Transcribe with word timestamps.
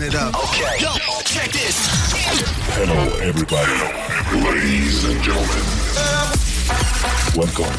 Run 0.00 0.08
it 0.08 0.14
up. 0.14 0.34
Okay. 0.34 0.80
Yo, 0.80 0.88
check 1.24 1.52
this. 1.52 1.76
Hello, 2.72 3.18
everybody. 3.20 3.76
Ladies 4.40 5.04
and 5.04 5.20
gentlemen. 5.22 5.64
Welcome 7.36 7.76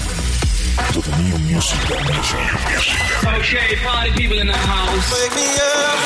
to 0.94 1.02
the 1.02 1.18
new 1.18 1.34
music 1.50 1.82
dimension. 1.90 2.46
Okay, 3.26 3.76
party 3.82 4.12
people 4.12 4.38
in 4.38 4.46
the 4.46 4.54
house. 4.54 5.12
Wake 5.18 5.34
me 5.34 5.50
up. 5.66 5.98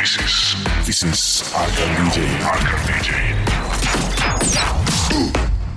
This 0.00 0.16
is 0.16 0.56
this 0.86 1.02
is 1.02 1.52
Arkham 1.52 2.08
DJ. 2.08 2.24
Arkham 2.48 2.80
DJ. 2.88 3.12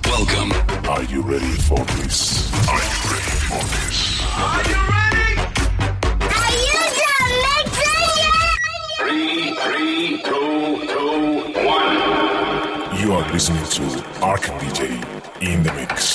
Welcome. 0.06 0.52
Are 0.88 1.04
you 1.04 1.20
ready 1.20 1.56
for 1.68 1.84
this? 2.00 2.48
Are 2.66 2.80
you 2.80 3.00
ready 3.12 3.36
for 3.44 3.60
this? 3.76 4.22
Are 4.32 4.62
you 4.64 4.74
ready? 4.74 5.03
In 15.40 15.62
the 15.62 15.72
mix. 15.72 16.13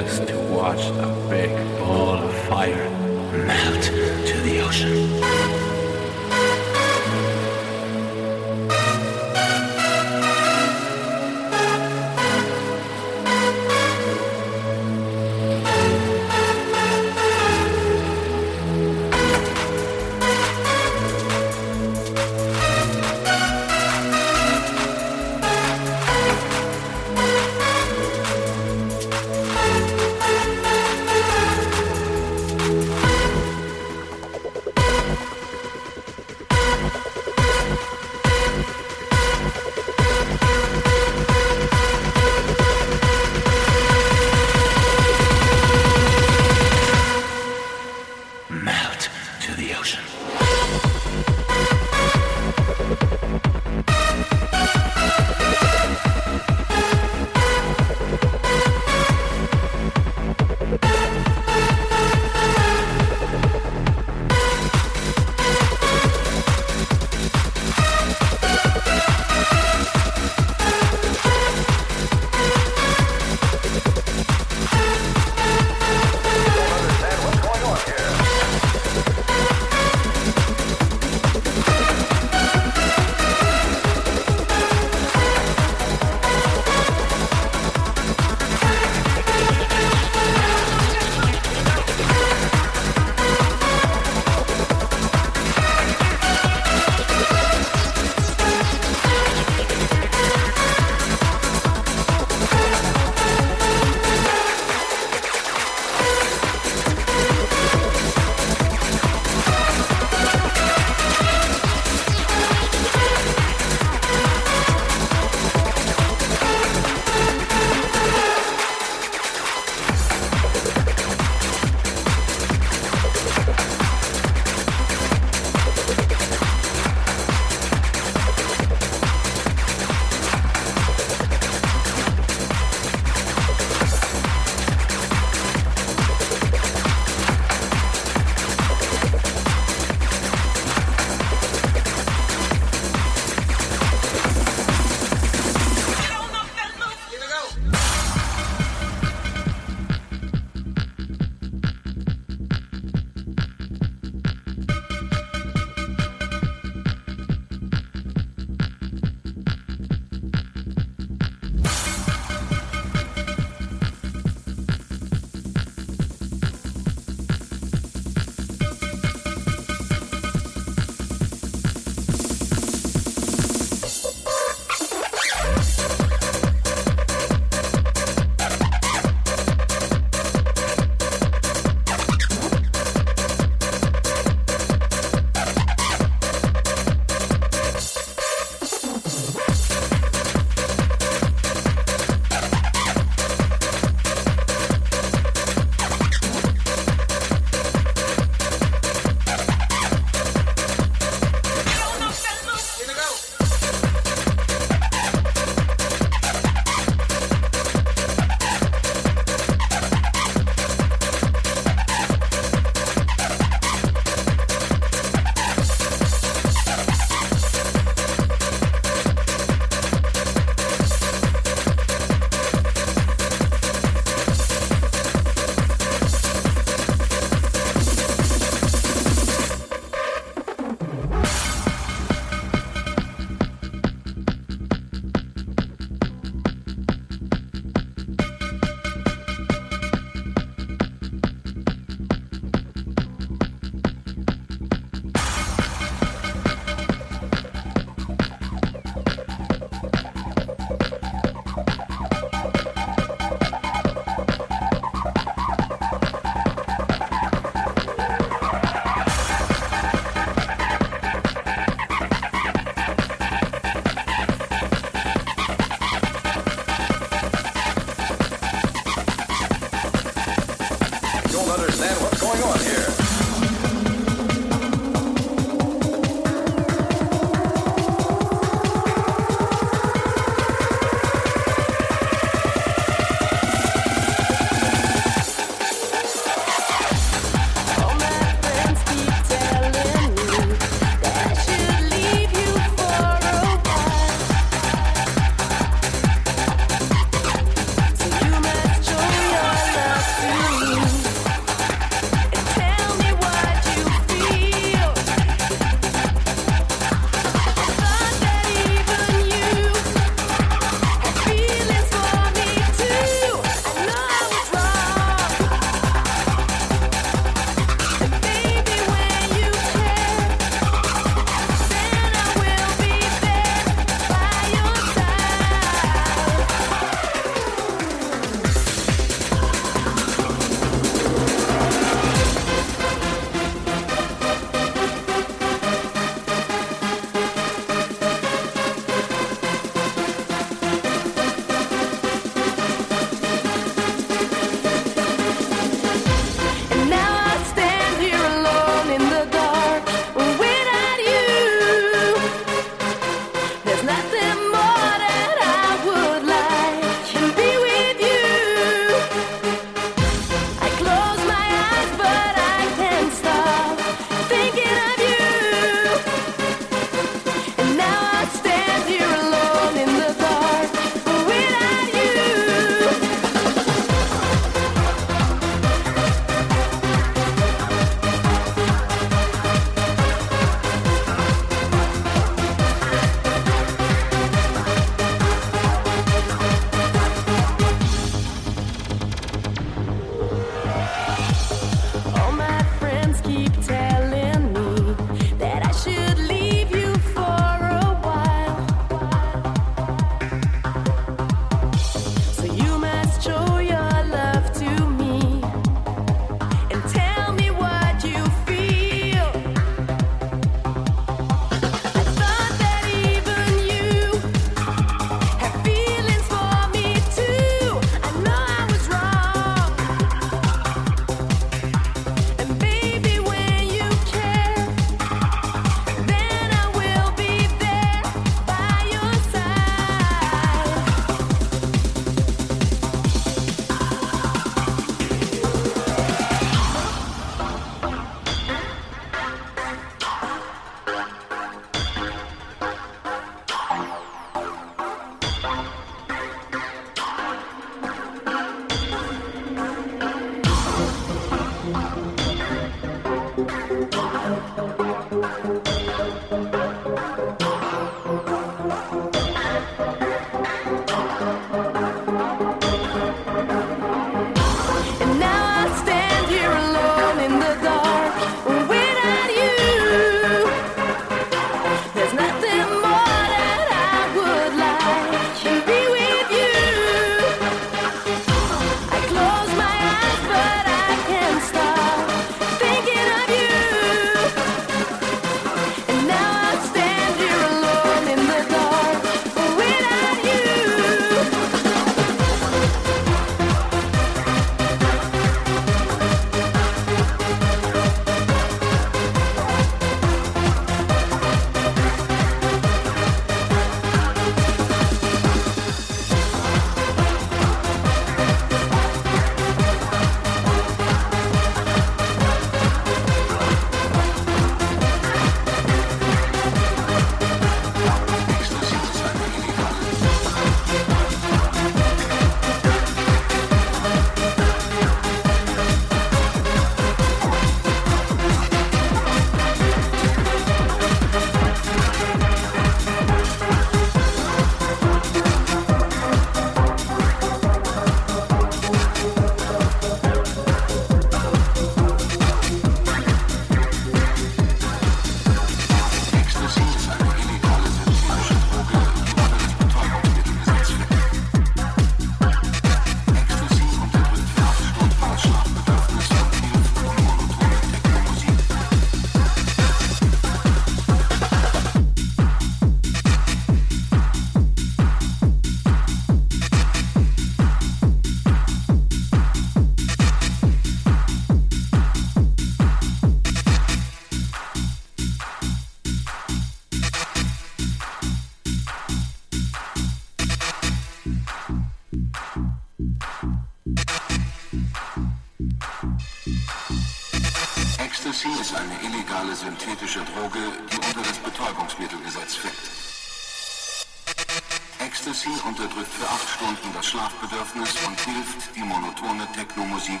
Bedürfnis 597.36 597.86
und 597.86 598.00
hilft, 598.00 598.56
die 598.56 598.60
monotone 598.60 599.26
Techno-Musik 599.34 600.00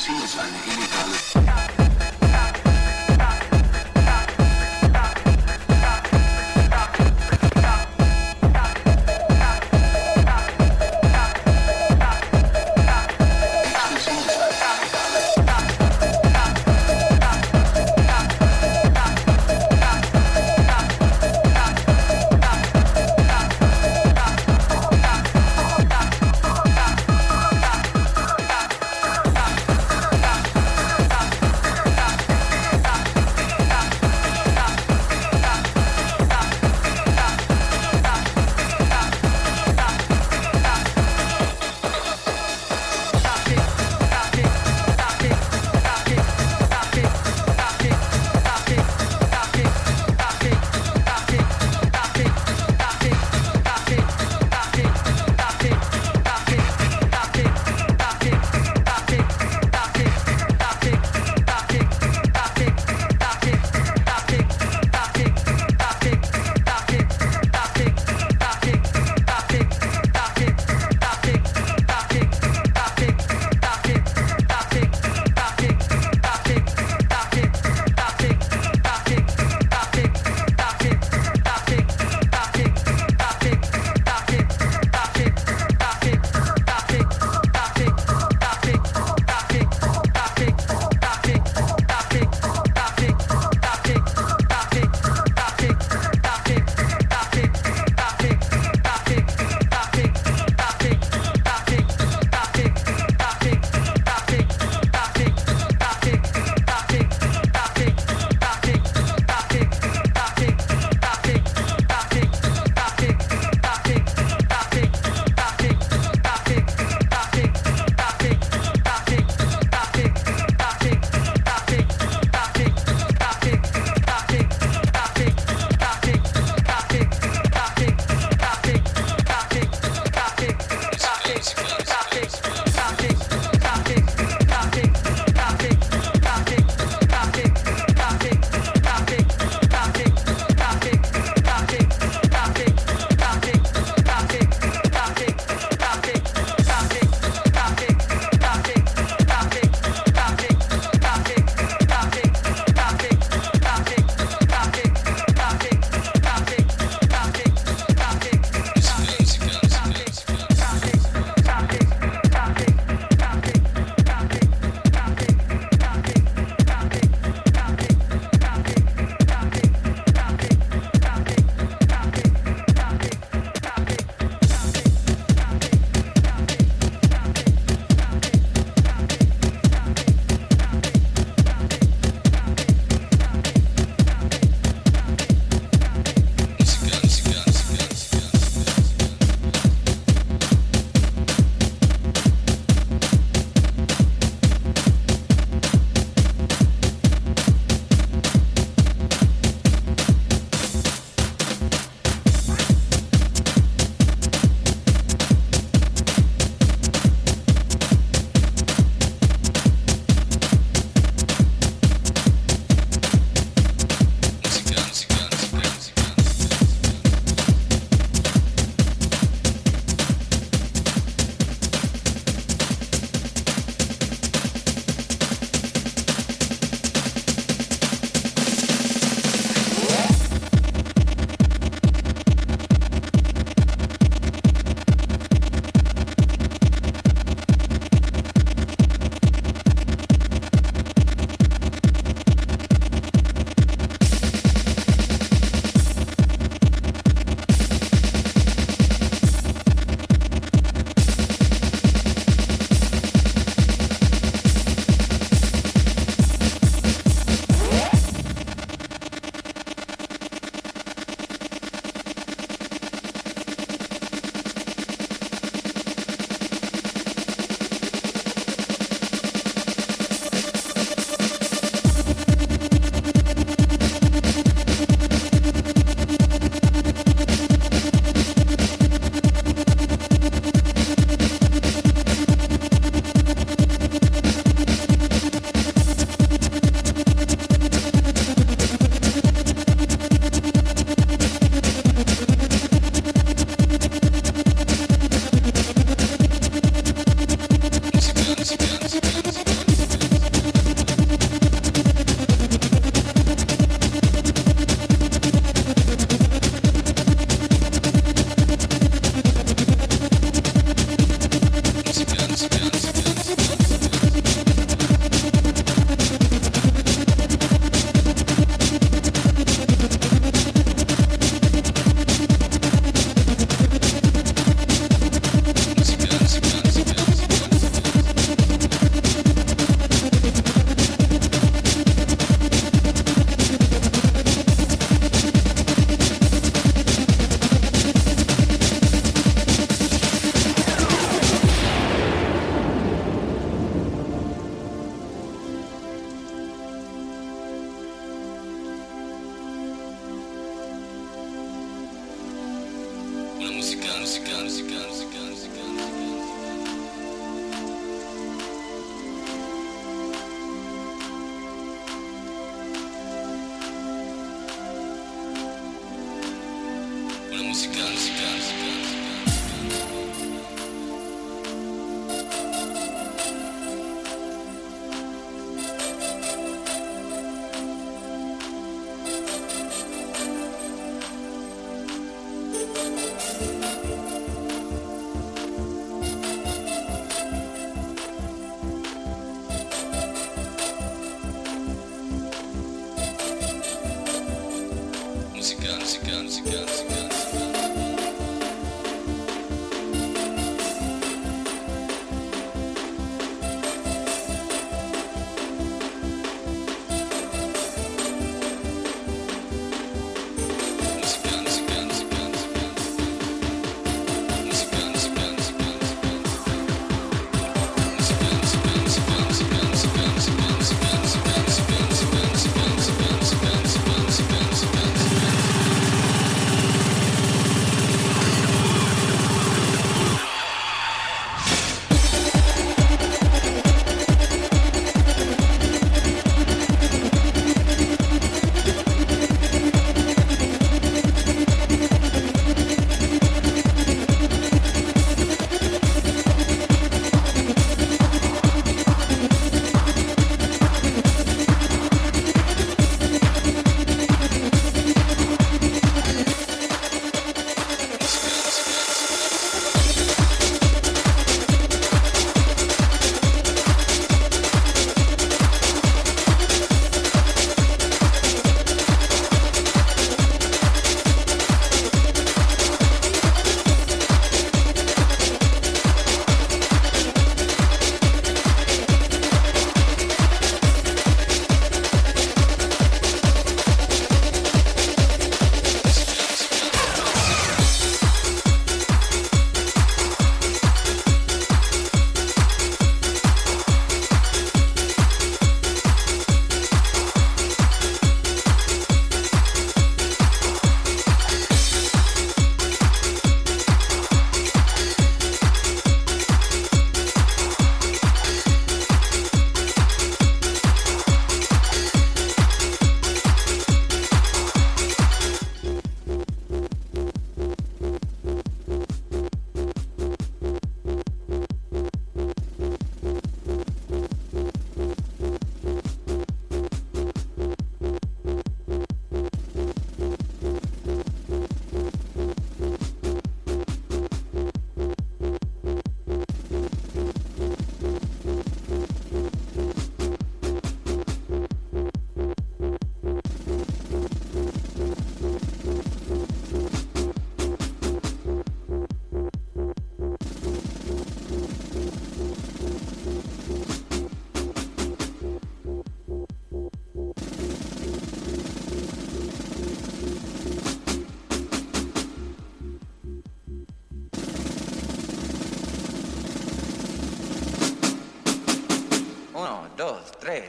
seen 0.00 0.18
the 0.18 0.26
sign 0.26 0.69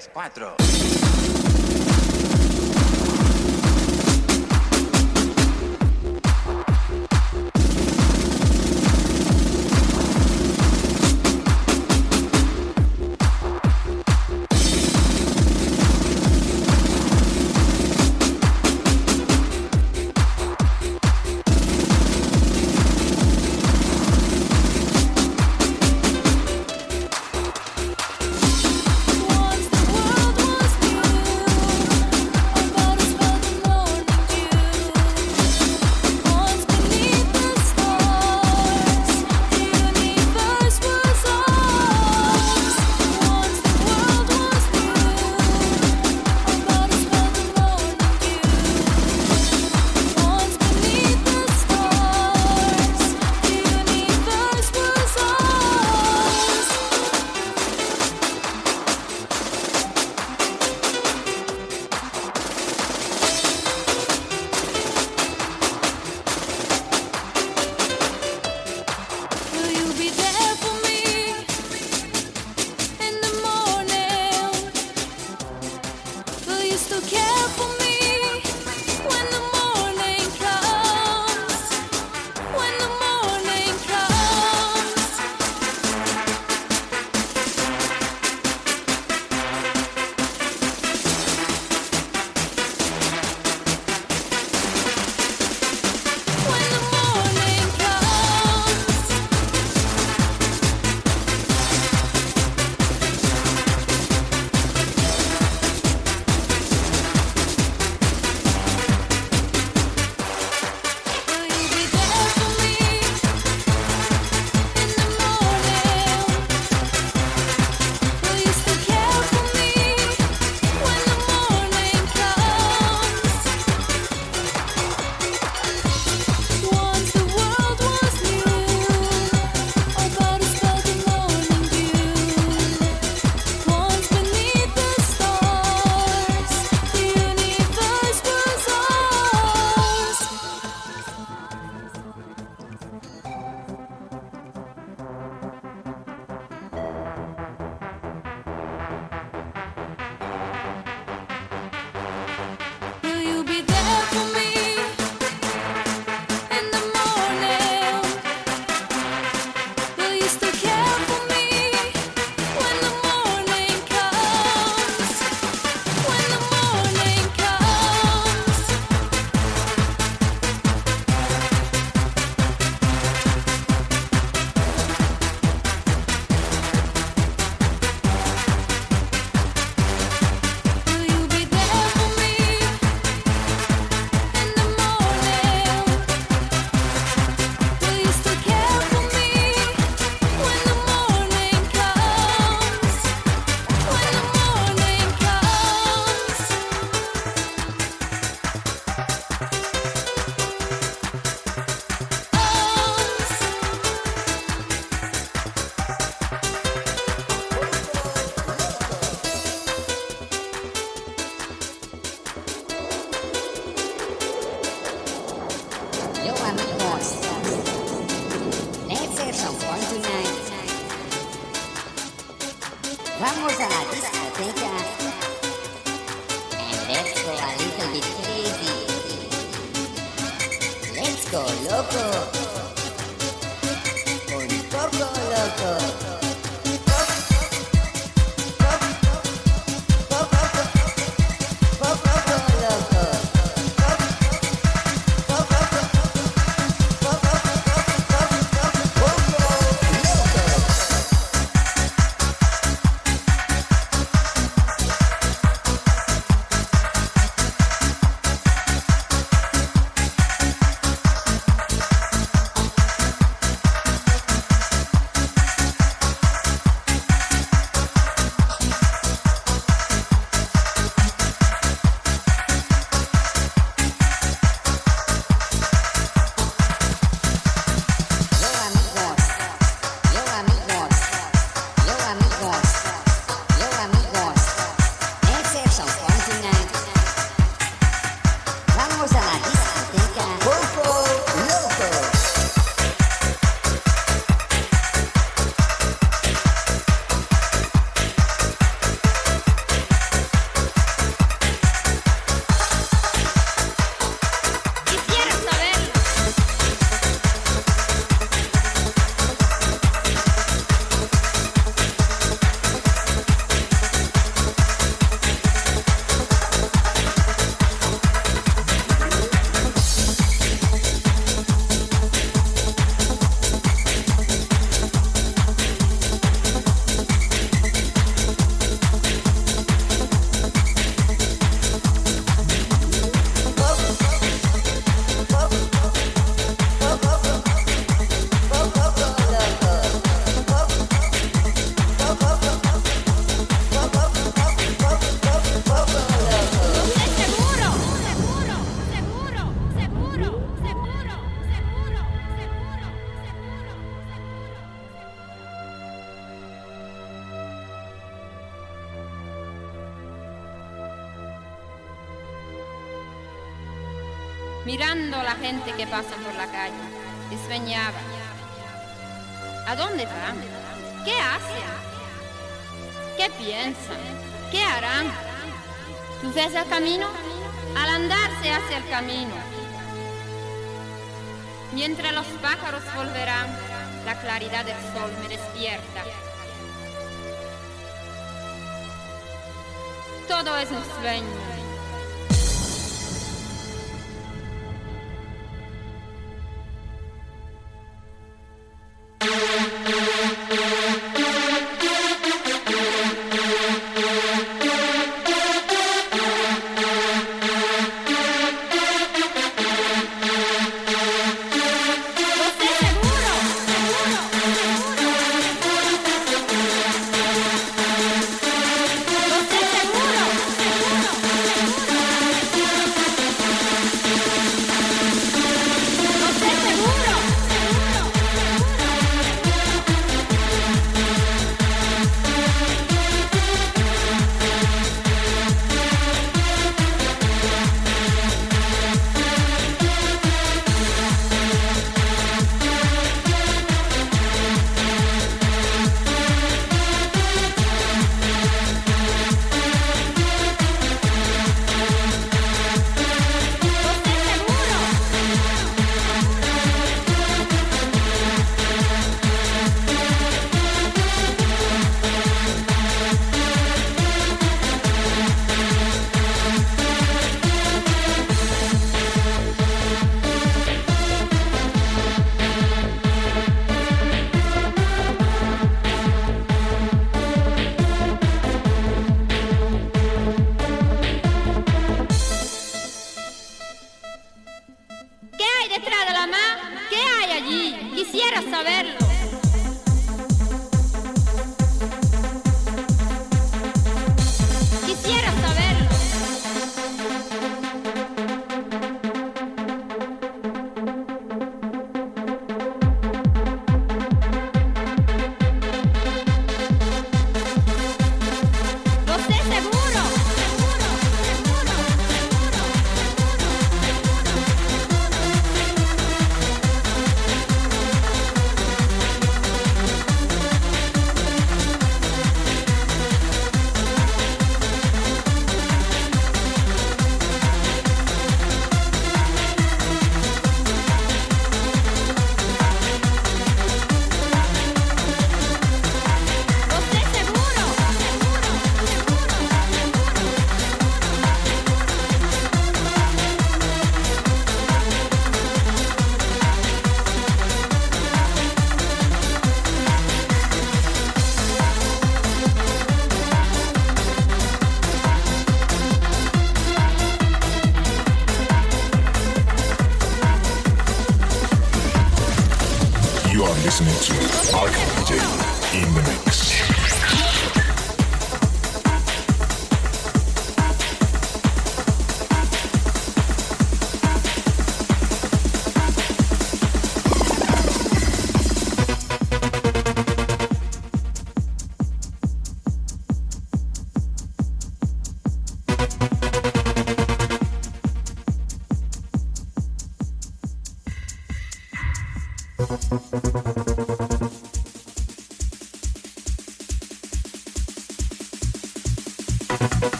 3, 0.00 0.30
4. 0.30 0.59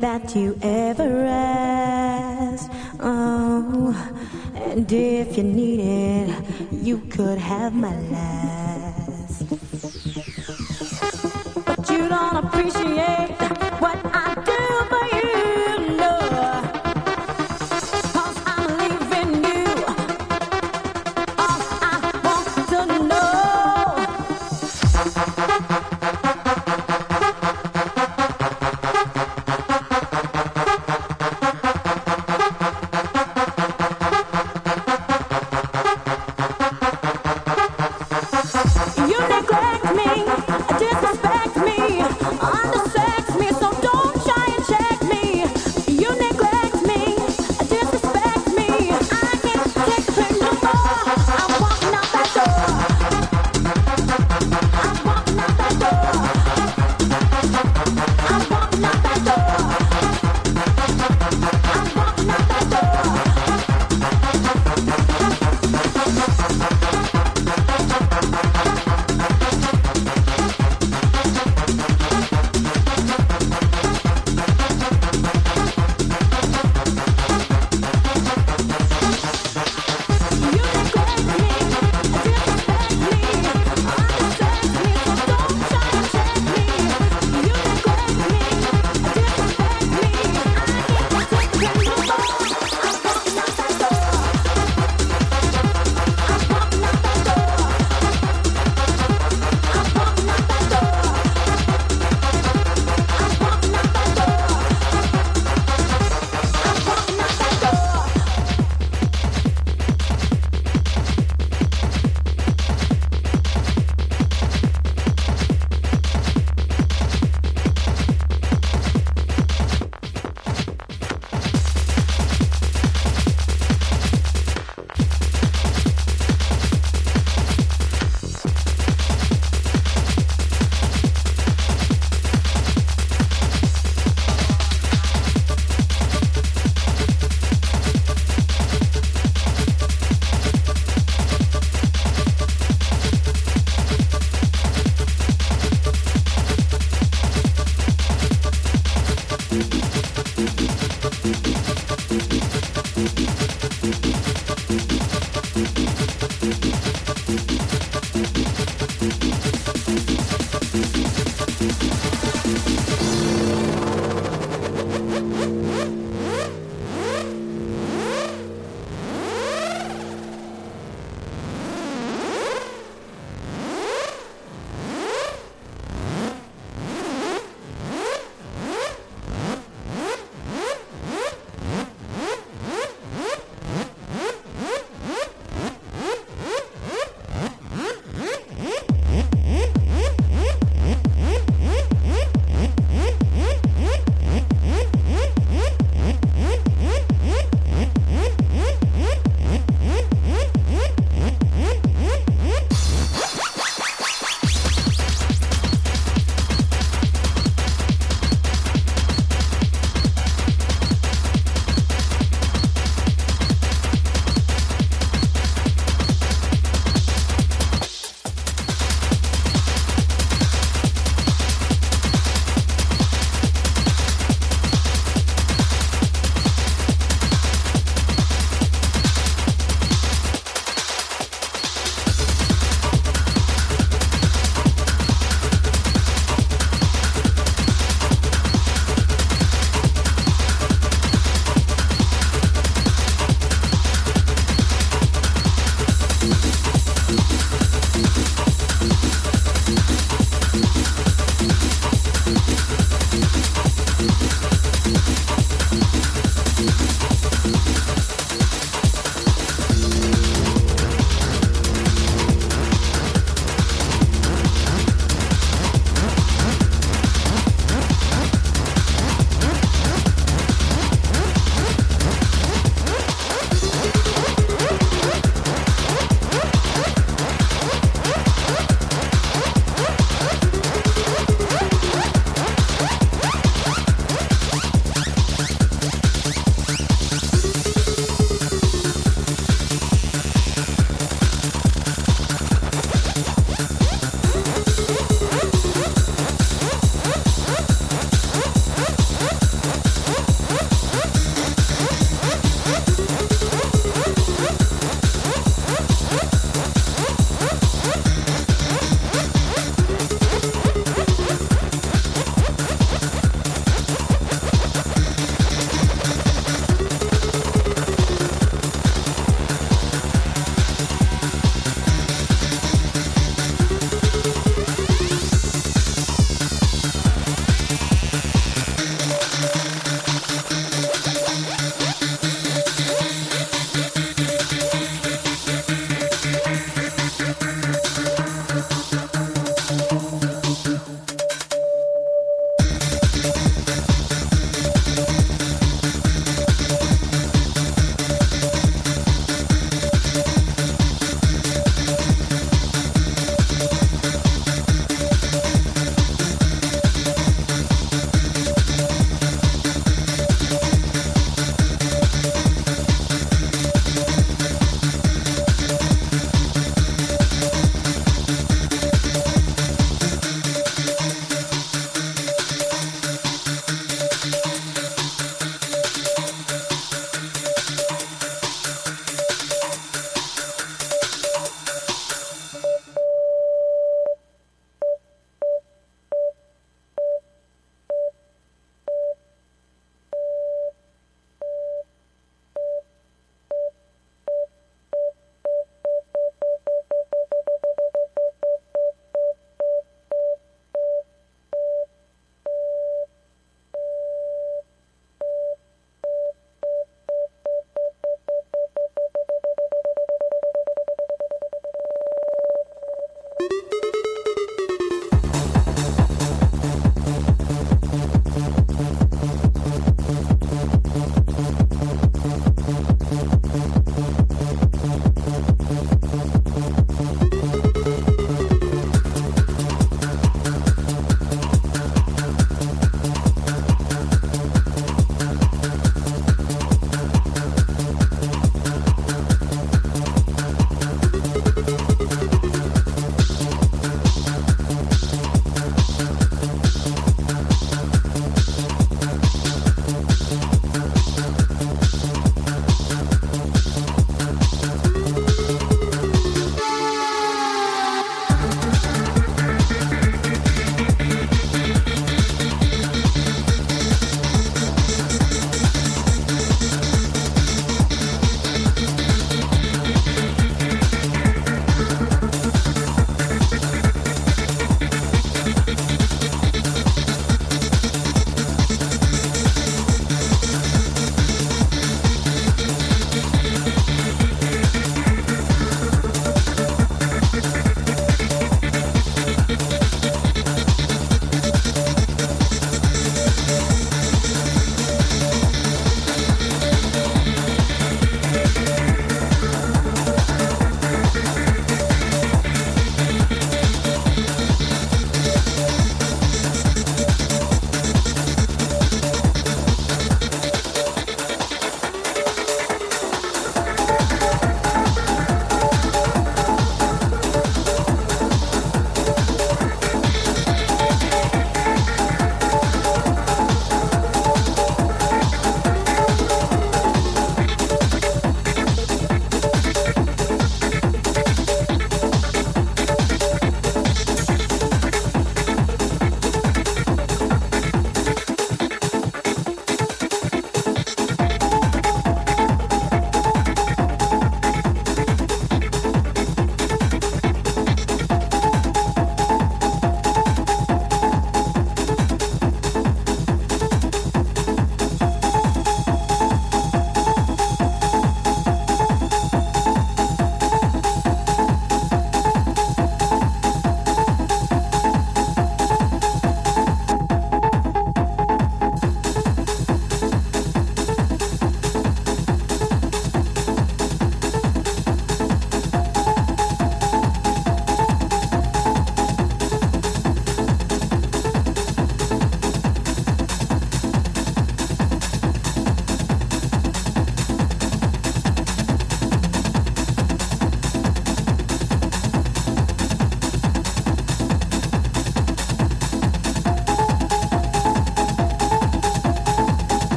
That 0.00 0.34
you 0.34 0.58
ever 0.62 1.24
asked. 1.26 2.70
Oh, 3.00 3.94
and 4.54 4.90
if 4.90 5.36
you 5.36 5.42
need 5.42 5.80
it, 5.80 6.44
you 6.72 6.98
could 6.98 7.38
have 7.38 7.74
my 7.74 7.94
last. 8.10 8.85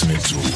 You 0.00 0.10
are 0.10 0.12
listening 0.12 0.47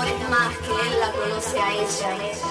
amor 0.00 0.14
es 0.14 0.30
más 0.30 0.56
que 0.58 0.88
él 0.88 1.00
la 1.00 1.12
conoce 1.12 1.58
a 1.58 1.72
ella. 1.74 2.49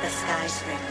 The. 0.00 0.08
Come 0.08 0.87